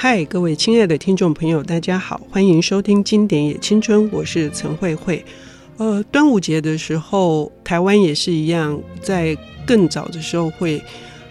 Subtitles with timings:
[0.00, 5.24] 嗨，各位亲爱的听众朋友，大家好，欢迎收听《经典也青春》，我是陈慧慧。
[5.76, 9.36] 呃，端午节的时候，台湾也是一样，在
[9.66, 10.80] 更早的时候会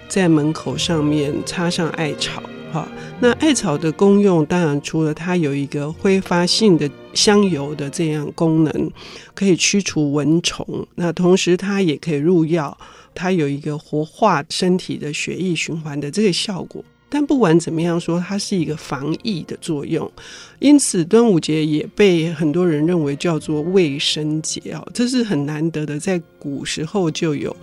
[0.10, 2.44] 在门口上面插上艾草。
[2.74, 2.86] 哈，
[3.22, 8.92] 那艾草的功用，当然除了它有一个挥发性的香油的这样功能，
[9.34, 12.78] 可以驱除蚊虫，那同时它也可以入药，
[13.16, 16.84] 它有一个活化身体的血液循环的这个效果。
[17.10, 20.12] 但不管怎么样说，它是一个防疫的作用，
[20.60, 27.56] 因此端午节也被很多人认为叫做卫生节啊，这是很难得的，在古时候就有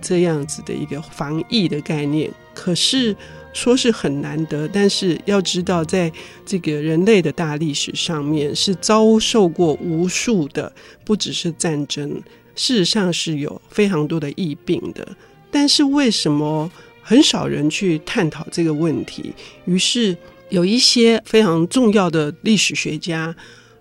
[0.00, 2.30] 这样子的一个防疫的概念。
[2.54, 3.16] 可是
[3.52, 6.12] 说是很难得，但是要知道，在
[6.46, 10.72] 这个人类的大历史上面，是遭受过无数的，
[11.04, 12.08] 不只是战争，
[12.54, 15.16] 事实上是有非常多的疫病的。
[15.50, 16.70] 但是为什么？
[17.02, 19.32] 很少人去探讨这个问题，
[19.64, 20.16] 于是
[20.48, 23.34] 有一些非常重要的历史学家，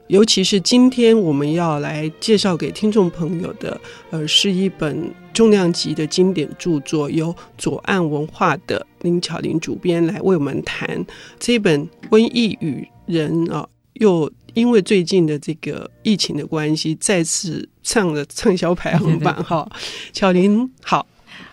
[0.08, 3.80] 尤其是今天我们要来介绍给听众朋友的，
[4.10, 11.06] 呃，是一本重量级的经典著作，由左岸文化的林巧玲主编来为我们谈
[11.40, 19.42] 这本《瘟疫与人》啊，又因为最近的这个疫情的关系，再次上了 畅销排行榜。
[19.44, 19.70] 哈，
[20.12, 21.06] 巧玲好。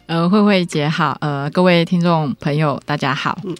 [0.09, 3.39] 呃，慧慧姐好，呃，各位听众朋友大家好。
[3.45, 3.55] 嗯、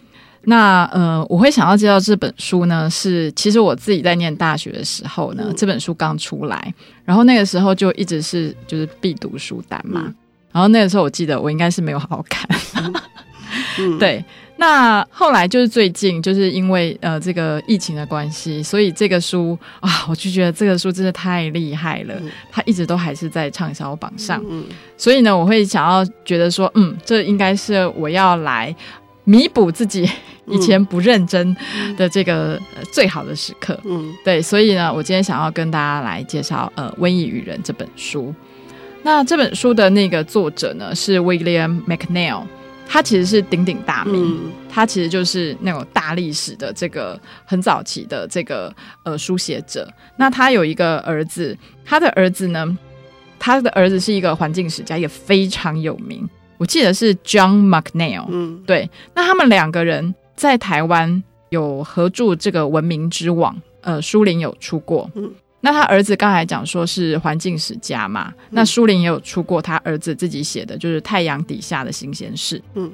[0.45, 6.73] 那呃，我会想要介绍这本书呢，是其实我自己在念大学的时候呢，嗯、这本书刚出来，
[7.05, 10.01] 然后那个时候就一直是就是必读书单嘛。
[10.03, 10.15] 嗯、
[10.51, 12.49] 然后那个时候我记得我应该是没有好好看，
[13.99, 14.25] 对。
[14.59, 24.43] 那后来就是最近，就是因为呃这个疫情的关系，所以这个书啊，我就觉得这个书真的太厉害了，嗯、它一直都还是在畅销榜上。
[24.49, 24.65] 嗯，
[24.97, 28.75] 所以呢，我会想要觉得说，嗯，这应该是我要来
[29.23, 30.05] 弥补自己
[30.47, 31.55] 以前不认真
[31.95, 32.59] 的这个
[32.91, 33.79] 最好的时刻。
[33.85, 38.35] 嗯，对，所以呢，我今天想要跟大家来介绍呃《瘟疫与人》这本书。
[39.03, 42.43] 那这本书的那个作者呢是 William McNeill。
[42.91, 48.73] 他其实是鼎鼎大名，嗯、他其实就是那种大历史的这个很早期的这个
[49.03, 49.87] 呃书写者。
[50.17, 51.55] 那他有一个儿子，
[51.85, 52.75] 他的儿子呢，
[53.37, 56.27] 他的儿子是一个环境史家，也非常有名。
[56.57, 58.25] 我记得是 John McNeill。
[58.27, 58.89] 嗯，对。
[59.13, 65.09] 那他们两个人在台湾有合著这个《文明之网》，呃，书林有出过。
[65.13, 65.31] 嗯。
[65.61, 68.33] 那他儿子刚才讲说是环境史家嘛？
[68.35, 72.57] 嗯、那书林也有出过他儿子自己写的，就是《太阳底下的新鲜事》。
[72.75, 72.91] 嗯，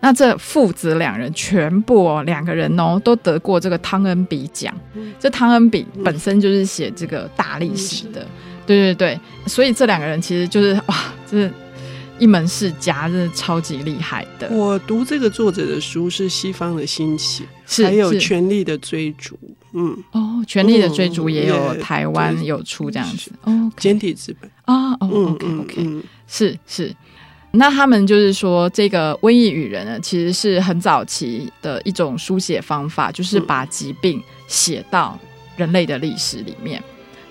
[0.00, 4.74] 那这父子两人全部哦，两个人哦都得过这个汤恩比奖。
[4.94, 8.28] 嗯、这汤恩比本身就是写这个大历史的，嗯、
[8.66, 10.96] 对对对，所以这两个人其实就是哇，
[11.30, 11.50] 就是。
[12.18, 14.46] 一门世家，真的超级厉害的。
[14.50, 19.34] 我读这个作者的书是《西方的兴起》，是还有《权力的追逐》。
[19.72, 23.30] 嗯，哦，《权力的追逐》也有台湾有出这样子。
[23.44, 24.92] 哦，简体字本啊。
[25.00, 26.94] 哦，OK OK，是是。
[27.52, 35.18] 那他们就是说，这个《瘟疫与人》呢，其实是很早期的一种书写方法，就是把疾病写到
[35.56, 36.82] 人类的历史里面。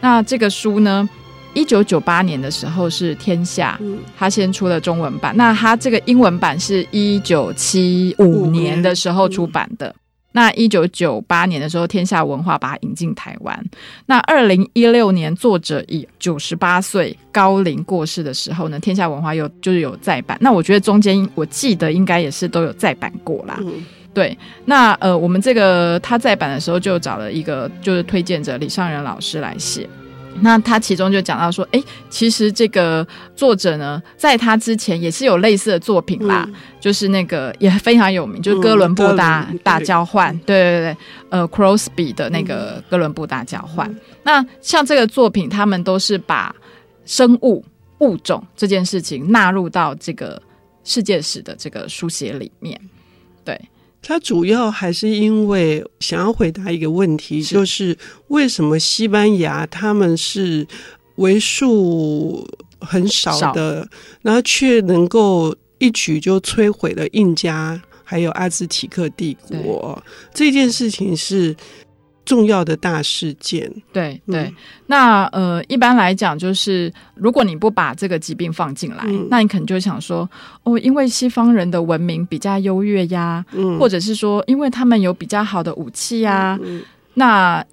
[0.02, 1.08] 那这个书呢？
[1.56, 3.78] 一九九八年的时候是天下，
[4.16, 5.36] 他先出了中文版。
[5.36, 9.94] 那他这个英文版是一九七五年的时候出版的。
[10.32, 13.66] 那一九九八年的时候，天下文化把它引进台湾。
[14.06, 20.38] 那二零一六年，作者以九十八岁高龄过世的时候呢，天下文化又就是有再版。
[20.40, 23.60] 那我觉得中间我记得应该也是都有再版过啦。
[24.14, 29.88] 对，那呃，我们这个他再版的时候就找了一个就是推荐者李尚仁老师来写。
[30.42, 40.98] 那他其中就讲到说，哎，其实这个作者呢，在他之前也是有类似的作品啦，嗯、就是那个也非常有名，就是哥伦布大、嗯、大交换，对对对，
[41.30, 43.90] 呃，Crosby 的那个哥伦布大交换。
[43.90, 46.56] 嗯、那像这个作品，他们都是把
[47.06, 47.64] 生物
[48.00, 50.42] 物种这件事情纳入到这个
[50.84, 52.80] 世界史的这个书写里面，
[53.44, 53.60] 对。
[54.02, 57.98] 他主要还是因为想要回答一个问题，是就是
[58.30, 60.66] 为什么西班牙他们是
[61.16, 62.48] 为数
[62.80, 63.90] 很少的，少
[64.22, 70.02] 然后却能够一举就摧毁了印加还有阿兹提克帝国？
[70.34, 71.56] 这件事情是。
[72.30, 74.56] 重要的大事件，对对，嗯、
[74.86, 80.30] 那呃，一般来讲，就是如果你不把这个疾病放进来，嗯、那你可能就想说，
[80.62, 86.60] 哦，因为西方人的文明比较优越呀，嗯、或者是说，因为他们有比较好的武器呀，
[87.16, 87.66] 那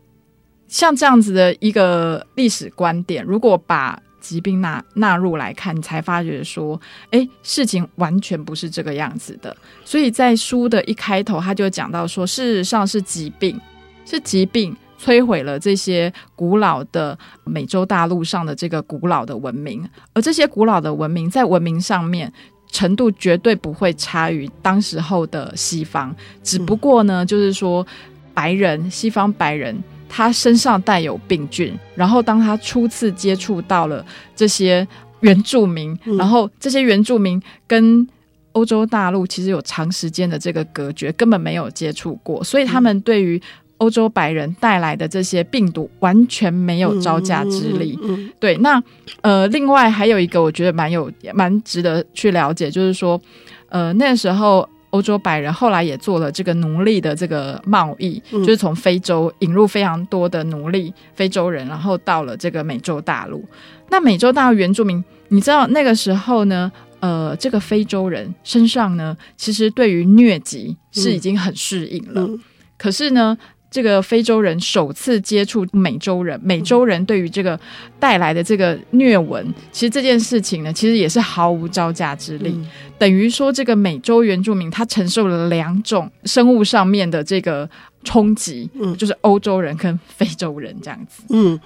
[0.69, 6.81] 像这样子的一个历史观点，如果把疾病纳纳入来看，你才发觉说，
[7.11, 9.55] 哎，事情完全不是这个样子的。
[9.85, 13.61] 所以在书的一开头，他就讲到说，事实上是疾病，
[14.07, 22.33] 是疾病摧毁了这些古老的美洲大陆上的这个古老的文明，而这些古老的文明在文明上面
[22.71, 27.87] 程度绝对不会差于当时候的西方，只不过呢，就是说
[28.33, 29.77] 白人西方白人。
[30.09, 34.07] 他身上带有病菌，然后当他初次接触到了
[34.37, 34.87] 这些
[35.19, 38.07] 原住民，嗯、然后这些原住民跟
[38.53, 43.43] 欧洲大陆其实有长时间的这个隔绝，根本没有接触过，所以他们对于
[43.79, 47.99] 欧洲白人带来的这些病毒完全没有招架之力。
[48.03, 48.83] 嗯嗯嗯、对，那
[49.21, 53.21] 呃，另外还有一个我觉得蛮有蛮值得去了解，就是说，
[53.69, 54.69] 呃，那个时候。
[54.91, 63.45] 欧洲白人后来也做了这个奴隶的这个贸易，嗯、就是从非洲引入非常多的奴隶非洲人，然后到了这个美洲大陆。
[63.91, 66.73] 那美洲大陆原住民，你知道那个时候呢？
[67.01, 72.23] 呃，这个非洲人身上呢，其实对于疟疾是已经很适应了。
[72.23, 72.41] 嗯、
[72.79, 73.37] 可是呢，
[73.69, 77.59] 这个非洲人首次接触美洲人，美洲人对于这个
[77.99, 82.51] 带来的这个虐文，其实这件事情呢，其实也是毫无招架之力。
[82.55, 82.67] 嗯、
[82.97, 87.69] 等于说，这个美洲原住民他承受了两种生物上面的这个
[88.05, 91.25] 冲击，嗯，就是欧洲人跟非洲人这样子。
[91.31, 91.61] 嗯，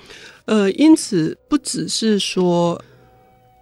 [0.46, 2.82] 呃，因此不只是说，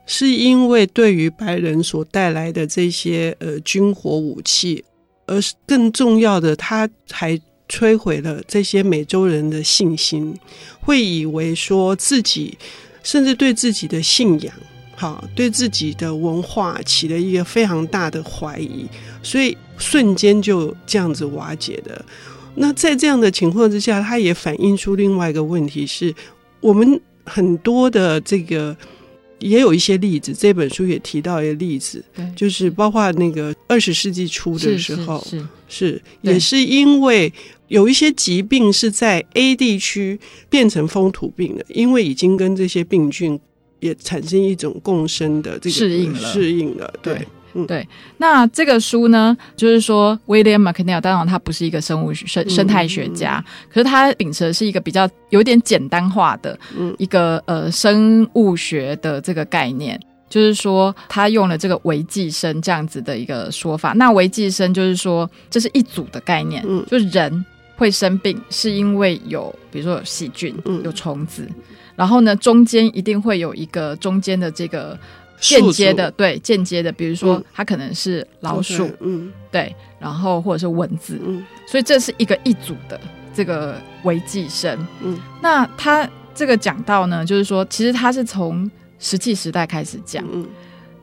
[0.06, 4.84] 是因为对于白人所带来的这些呃军火武器，
[5.26, 7.38] 而是更重要的，他还。
[7.68, 10.34] 摧毁了这些美洲人的信心，
[10.80, 12.56] 会以为说自己，
[13.02, 14.54] 甚至对自己的信仰，
[14.96, 18.86] 好，对自己的文化起了一个非常大的怀疑，
[19.22, 22.04] 所以瞬间就这样子瓦解的。
[22.54, 26.14] 那在这样的情况之下，它也反映出另外一个问题是，
[26.60, 28.76] 我们很多的这个。
[29.40, 32.04] 也有一些例子，这本书也提到一个例子，
[32.34, 35.24] 就是包括那个二十世纪初的时候，
[35.68, 37.32] 是，也是因为
[37.68, 40.18] 有一些疾病是在 A 地区
[40.50, 43.38] 变成风土病的，因为已经跟这些病菌
[43.80, 47.14] 也产生一种共生的这个适应了，适应了，对。
[47.14, 47.28] 对
[47.66, 47.88] 对，
[48.18, 56.56] 那这个书呢，就是说，William McNeill，当然他不是一个生物生生态学家，嗯嗯、可是他秉持的是一个比较有点简单化的
[56.98, 59.98] 一个、嗯、呃生物学的这个概念，
[60.28, 63.92] 就是说他用了这个微寄生这样子的一个说法。
[63.94, 67.44] 那微寄生就是说，这是一组的概念，嗯、就是人
[67.78, 70.54] 会生病是因为有，比如说有细菌、
[70.84, 71.54] 有虫子，嗯、
[71.96, 74.98] 然后呢，中间一定会有一个中间的这个。
[75.40, 79.32] 间接的，对，间接的，比如说它可能是老鼠，嗯，okay, 嗯。
[79.52, 83.00] 对，然后或者是蚊子，嗯，所以这是一个一组的
[83.32, 90.44] 这个微寄生，嗯，那他这个讲到呢，就是说，其实他是从石器时代开始讲，嗯，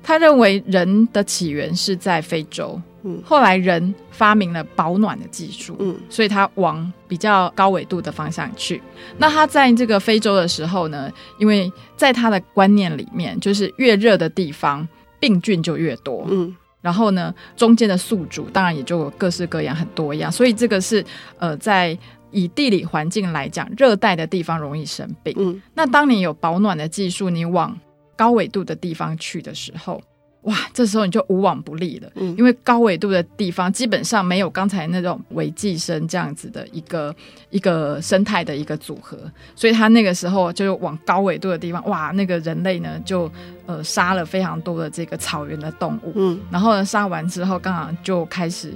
[0.05, 2.79] 他认为人的起源是在非洲。
[3.23, 8.81] 后来人发明了保暖的技术，嗯，所以他往比较高纬度的方向去。
[9.19, 14.87] 那他在这个非洲的时候呢，因为在他的观念里面，就是越热的地方
[15.19, 21.05] 病菌就越多，嗯，然后呢，中间的宿主当然也就各式各样很多样，所以这个是
[21.37, 21.95] 呃，在
[22.31, 25.31] 以地理环境来讲，热带的地方容易生病。
[25.37, 27.77] 嗯，那当你有保暖的技术，你往
[28.15, 30.01] 高纬度的地方去的时候。
[30.45, 37.15] 哇，这时候你就无往不利了，嗯，因为高纬度的地方基本上没有刚才那种微寄生这样子的一个
[37.49, 39.17] 一个生态的一个组合，
[39.55, 43.27] 所以他那个时候就往高纬度的地方，哇，那个人类呢就
[43.65, 48.71] 呃杀了非常多的这个草原的动物，嗯，然后呢杀完之后，刚好就开始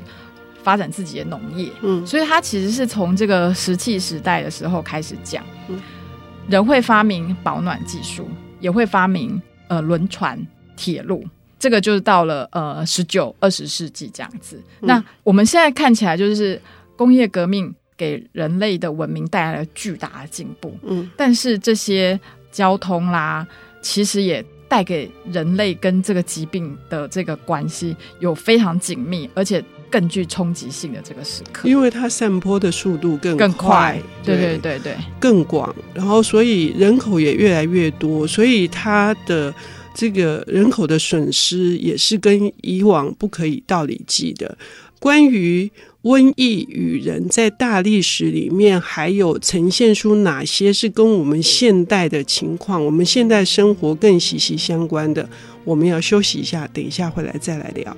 [0.64, 5.80] 发展自己的农业，嗯，所以他其实是从这个石器时代的时候开始讲，嗯，
[6.48, 8.28] 人会发明保暖技术，
[8.60, 10.40] 也会发明呃轮船、
[10.76, 11.24] 铁路。
[11.58, 14.56] 这个就是到了呃十九二十世纪这样子。
[14.82, 16.62] 嗯、那我们现在看起来就是
[16.96, 20.74] 工业革命给人类的文明带来了巨大的进步。
[20.84, 22.18] 嗯，但是这些
[22.50, 23.46] 交通啦，
[23.82, 31.68] 其实也带给人类跟这个疾病的这个关系有非常紧密，而且更具冲击性的这个时刻。
[31.68, 39.54] 因为它散播的速度更更快，对对对对，更广，然后所以人口也越来越多，所以它的。
[39.96, 44.58] 这个人口的损失也是跟以往不可以道理计的。
[44.98, 45.70] 关于
[46.04, 55.30] 瘟疫与人在大历史里面，还有呈现出哪些是跟我们现代的情况、我们现代生活更息息相关的？
[55.66, 57.96] 我们要休息一下，等一下回来再来聊。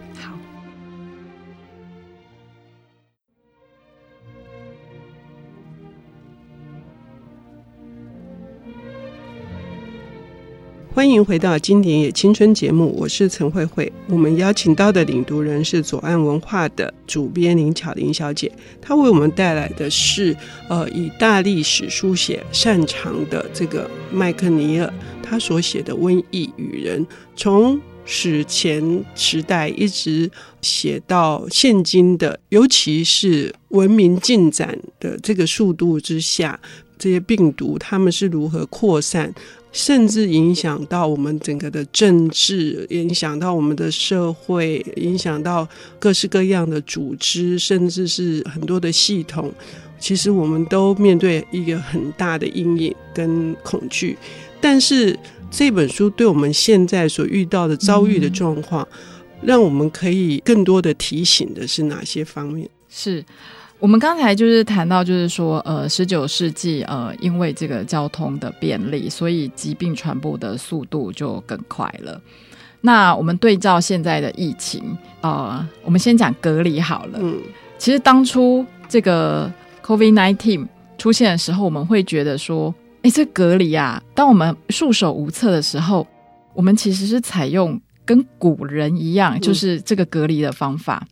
[10.93, 13.89] 欢迎回到《经典也青春》节目，我是陈慧慧。
[14.07, 20.35] 我们邀请到的领读人是左岸文化的主编林巧玲小姐，她为我们带来的是
[20.67, 24.93] 呃，以大历史书写擅长的这个麦克尼尔，
[25.23, 27.01] 他所写的《瘟疫与人》，
[27.37, 30.29] 从史前时代一直
[30.61, 36.59] 写到现今的，尤其是文明进展的这个速度之下，
[36.97, 39.33] 这些病毒他们是如何扩散。
[39.71, 49.51] 甚至影响到我们整个的政治，影响到我们的社会，影响到各式各样的组织，甚至是很多的系统。
[49.97, 54.17] 其实我们都面对一个很大的阴影跟恐惧。
[54.59, 55.17] 但是
[55.49, 58.87] 这本书对我们现在所遇到的遭遇的状况，
[59.41, 62.69] 让我们可以更多的提醒的是哪些方面？
[62.89, 63.23] 是。
[63.81, 72.21] 我们刚才就是谈到，就是说，呃，十九世纪，呃，因为这个交通的便利，所以疾病传播的速度就更快了。
[72.81, 77.17] 那我们对照现在的疫情，呃，我们先讲隔离好了。
[77.23, 77.41] 嗯，
[77.79, 79.51] 其实当初这个
[79.83, 80.67] COVID-19
[80.99, 82.71] 出现的时候，我们会觉得说，
[83.01, 86.05] 哎，这隔离啊，当我们束手无策的时候，
[86.53, 91.03] 我们其实是采用跟古人一样，就是这个隔离的方法。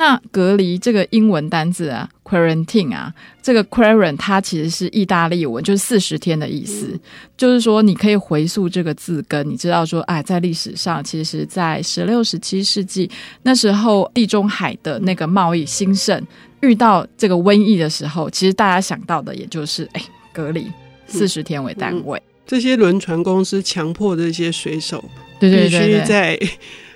[0.00, 6.88] 那隔离这个英文单字啊，quarantine 啊，这个 quarantine 它其实是意大利文，就是四十天的意思。
[6.94, 7.00] 嗯、
[7.36, 13.10] 就是说，你可以回溯这个字根，你知道说，哎，在历史上，其实，在十六、十七世纪
[13.42, 16.18] 那时候，地中海的那个贸易兴盛，
[16.62, 20.02] 遇到这个瘟疫的时候，其实大家想到的也就是，哎，
[20.32, 20.66] 隔离
[21.06, 22.18] 四十天为单位。
[22.18, 25.04] 嗯嗯、这些轮船公司强迫这些水手，
[25.38, 26.40] 对对对，必须在。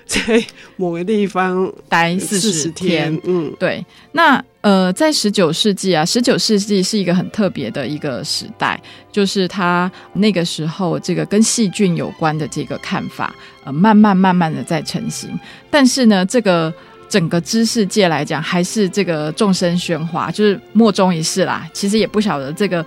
[0.07, 0.45] 在
[0.77, 3.83] 某个地方待四十天，嗯，对。
[4.11, 8.79] 那呃，在十九世纪啊，十九世纪是一个很特别的一个时代，
[9.11, 13.33] 就是他那个时候这个跟细菌有关的这个看法，
[13.63, 15.29] 呃，慢慢慢慢的在成型。
[15.71, 16.71] 但是呢，这个
[17.09, 21.67] 整个知识界来讲，还是这个众生喧哗，就是莫衷一是啦。
[21.73, 22.85] 其实也不晓得这个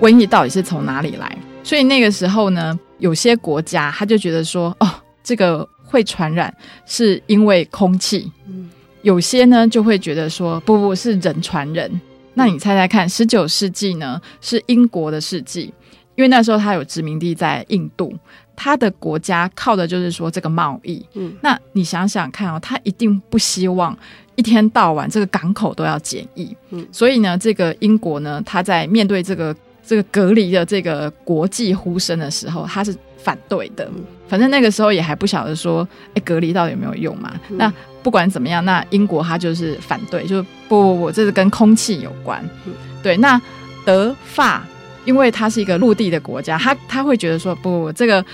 [0.00, 1.38] 瘟疫到底是从哪里来。
[1.62, 4.90] 所以那个时候呢，有些国家他就觉得说，哦，
[5.22, 5.68] 这个。
[5.88, 6.54] 会传染
[6.84, 8.68] 是因为空气，嗯
[9.02, 12.00] 有些呢就会觉得说不不是人传人。
[12.34, 15.72] 那你猜猜看，十九世纪呢是英国的世纪，
[16.14, 18.12] 因为那时候他有殖民地在印度，
[18.54, 21.04] 他的国家靠的就是说这个贸易。
[21.14, 23.96] 嗯，那你想想看哦，他一定不希望
[24.36, 26.54] 一天到晚这个港口都要检疫。
[26.70, 32.94] 嗯，所以呢，这个英国呢，他在面对这个这个隔离的这个国际呼声的时候，他是。
[33.18, 33.90] 反对的，
[34.28, 37.32] 反正那个时候也还不晓得说，哎，隔离到底有没有用嘛？
[37.50, 37.70] 嗯、那
[38.02, 42.42] 不管怎么样，那英国他就是反对，就不不不，这是跟空气有关。
[42.64, 42.72] 嗯、
[43.02, 43.38] 对，那
[43.84, 44.64] 德法
[45.04, 48.24] 因为它是一个陆地的国家，他他会觉得说，不不，这个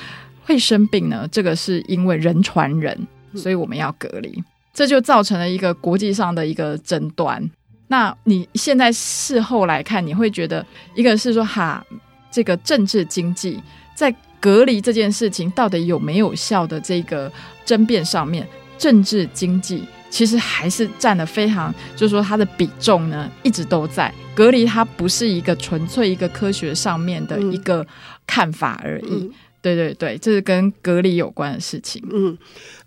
[0.44, 2.96] 会生病呢，这个是因为人传人，
[3.34, 7.42] 所以我们要隔离，嗯、这就造成了一个国际上的一个争端。
[7.88, 10.64] 那你现在事后来看，你会觉得，
[10.94, 11.82] 一个是说哈，
[12.30, 13.58] 这个政治经济
[13.94, 14.14] 在。
[14.44, 17.32] 隔离这件事情到底有没有效的这个
[17.64, 18.46] 争辩上面，
[18.76, 24.12] 政治经济其实还是占了非常，就是说它的比重呢一直都在。
[24.34, 27.86] 隔离它不是一个纯粹一个科学上面的一个
[28.26, 29.14] 看法而已。
[29.14, 29.32] 嗯、
[29.62, 32.02] 对对对，这是跟隔离有关的事情。
[32.12, 32.36] 嗯。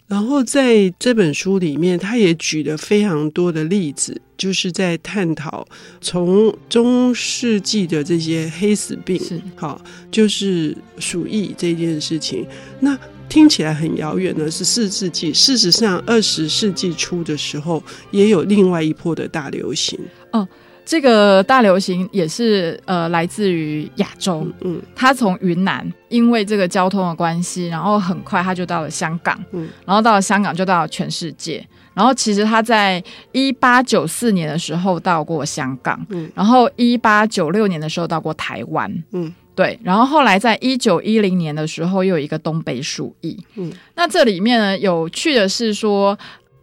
[0.08, 5.68] 然后在这本书里面，他也举了非常多的例子，就是在探讨
[6.00, 9.22] 从中世纪的这些黑死病，
[9.56, 12.48] 好，就是鼠疫这件事情。
[12.80, 12.98] 那
[13.28, 20.00] 听起来很遥远的是四世纪，事实上二十世纪初的时候，也有另外一波的大流行。
[20.32, 20.48] 哦。
[20.88, 31.62] 这个大流行也是呃来自于亚洲，嗯，他从云南，因为这个交通的关系，然后很快他就到了香港，嗯，然后到了香港就到了全世界，
[31.94, 33.04] 然后其实他在
[33.34, 46.18] 一八九四年的时候到过香港，嗯，然后一八九六年的时候到过台湾，嗯，对，然后后来在一九一零年的时候又有一个东北鼠疫，嗯，那这里面呢有趣的是说。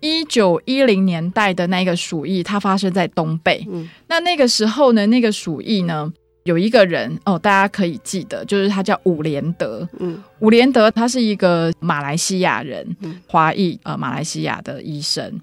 [0.04, 3.66] 一九一零年代的那个鼠疫，它发生在东北。
[3.73, 9.88] 嗯，那那个时候呢，那个鼠疫呢，有一个人哦，大家可以记得，就是他叫伍连德。
[9.99, 12.87] 嗯，伍连德他是一个马来西亚人，
[13.26, 15.40] 华裔呃，马来西亚的医生。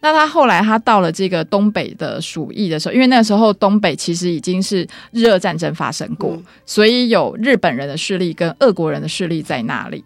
[0.00, 10.04] 那他后来他到了这个东北的鼠疫的时候，因为那时候东北其实已经是日俄战争发生过，嗯，所以有日本人的势力跟俄国人的势力在那里。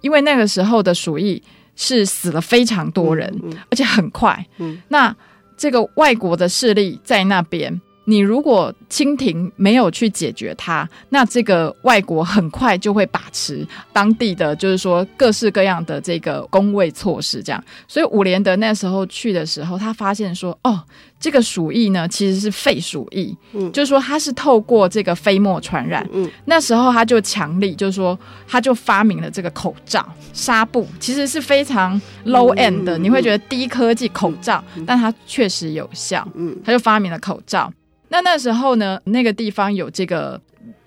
[0.00, 1.42] 因为那个时候的鼠疫。
[1.74, 3.32] 是死了非常多人，
[3.70, 4.46] 而且很快。
[4.58, 5.14] 嗯、那
[5.56, 17.64] 这个外国的势力在那边，你如果清廷没有去解决它，那这个外国很快就会把持当地的，就是说各式各样的这个工位措施，这样。
[17.86, 20.80] 所以伍连德那时候去的时候，他发现说，哦，
[21.20, 26.04] 这个鼠疫呢其实是肺鼠疫，嗯，就是说它是透过这个飞沫传染。
[26.12, 28.18] 嗯，那时候他就强力，就是说
[28.48, 36.26] 他就发明了这个口罩、纱布，其实是非常 low end 的，你会觉得低科技口罩，但它确实有效。
[36.34, 37.72] 嗯，他就发明了口罩。
[38.12, 40.38] 那那时候呢，那个地方有这个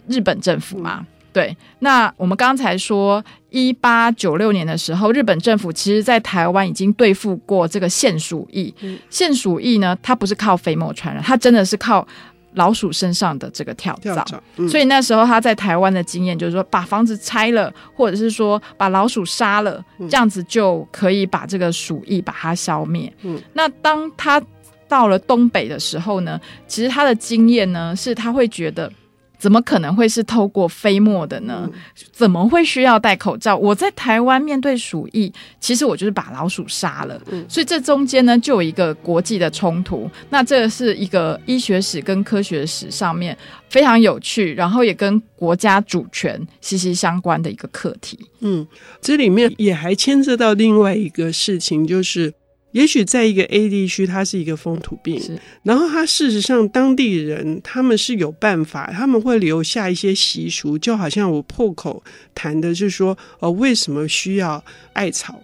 [0.07, 0.99] 日本政府嘛？
[0.99, 1.57] 嗯、对。
[1.79, 8.71] 那我们刚才说，一八九六年的时候，日本政府其实在台湾已经对付过这个腺鼠疫。
[9.09, 12.07] 腺、鼠疫呢，它不是靠飞沫传染，它真的是靠
[12.53, 14.23] 老鼠身上的这个跳蚤。
[14.57, 23.11] 嗯、所以那时候他在台湾的经验就是说，把房子拆了，或者是说把老鼠杀了，这样子就可以把这个鼠疫把它消灭。
[23.23, 23.41] 嗯。
[23.53, 24.39] 那当他
[24.87, 28.91] 到了东北的时候呢，其实他的经验呢是他会觉得，
[29.37, 31.69] 怎么可能会是透过飞沫的呢？
[32.11, 33.57] 怎么会需要戴口罩？
[33.57, 37.19] 我在台湾面对鼠疫，其实我就是把老鼠杀了。
[37.49, 40.09] 所以这中间呢就有一个国际的冲突。
[40.29, 43.37] 那这是一个医学史跟科学史上面
[43.69, 48.17] 非常有趣，然后也跟国家主权息息相关的一个课题。
[48.39, 48.65] 嗯，
[49.01, 52.33] 这里面也还牵涉到另外一个事情，就是。
[52.75, 55.17] 也许在一个 A 地区，它是一个风土病，
[55.63, 62.03] 然后它事实上当地人他们是有办法，他们会留下一些习俗，就好像我破口
[62.33, 65.41] 谈的，是说，呃，为什么需要艾草，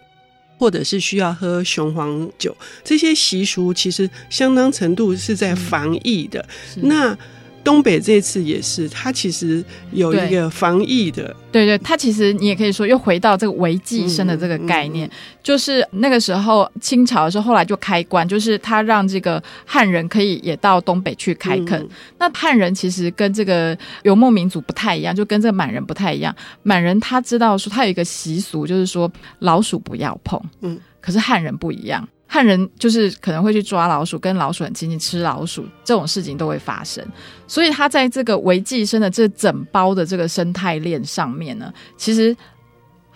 [0.57, 6.45] 或者是需要喝雄黄酒，这些习俗其实相当程度是在防疫的。
[6.81, 7.17] 那
[7.63, 21.79] 东北这次也是，它其实有一个防疫的，对对，它其实你也可以说又回到这个违纪生的这个概念，嗯嗯、就是那个时候清朝的时候，后来就开关，就是他让这个汉人可以也到东北去开垦。
[21.81, 26.35] 嗯、那汉人其实跟这个游牧民族不太一样，就跟这个满人不太一样。
[26.63, 32.07] 满人他知道说他有一个习俗，就是说老鼠不要碰，嗯，可是汉人不一样。
[32.31, 37.05] 看人就是可能会去抓老鼠，跟老鼠很亲近，吃老鼠这种事情都会发生。
[37.45, 42.33] 所以他在这个为寄生的这整包的这个生态链上面呢，其实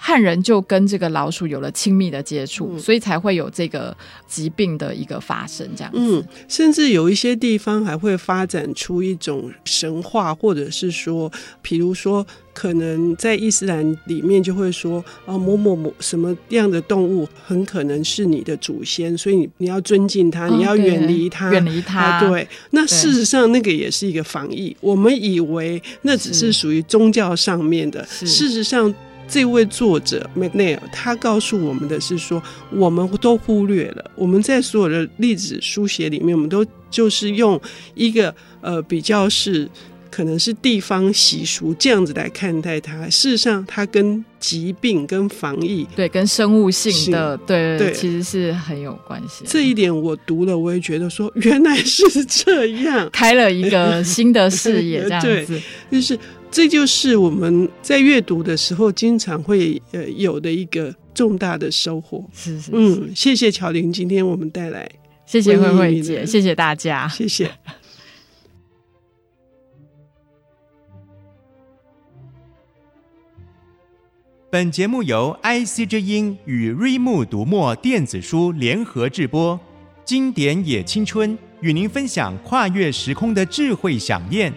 [0.07, 5.67] 汉人就跟这个老鼠有了亲密的接触，嗯、所以才会有这个疾病的一个发生。
[5.75, 11.31] 这样子，嗯，甚至有一些地方还会发展出一种神话，或者是说，
[11.63, 12.23] 比如说。
[12.55, 21.99] 可能在伊斯兰里面就会说啊，某某某什么样的动物很可能是你的祖先，所以你你要尊敬它，你要远离它，远离它。
[21.99, 24.73] 啊，对，那事实上那个也是一个防疫。
[24.79, 28.95] 我们以为那只是属于宗教上面的，事实上，
[29.27, 37.59] 这位作者 McNeil 他告诉我们的是说，我们都忽略了，我们在所有的历史书写里面，我们都就是用
[37.93, 39.69] 一个呃比较是。
[40.11, 49.43] 可能是地方习俗这样子来看待它，事实上它跟疾病、跟防疫，对，跟生物性的，对对，其实是很有关系。
[49.45, 55.61] 这一点我读了，我也觉得说原来是这样，开了一个新的视野， 这样子，
[55.91, 56.17] 就是
[56.55, 62.23] 这就是我们在阅读的时候经常会呃有的一个重大的收获。
[62.31, 64.89] 是是，嗯，谢谢乔玲，今天我们带来，
[65.25, 67.51] 谢谢慧慧姐，谢谢大家，谢谢。
[74.49, 79.59] 本节目由 IC 之音与瑞木读墨电子书联合制播，
[80.05, 84.53] 经典也青春与您分享跨越时空的智慧饗宴。